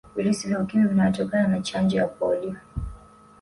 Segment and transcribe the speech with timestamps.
[0.15, 2.55] virusi vya ukimwi vinatokana na Chanjo ya polio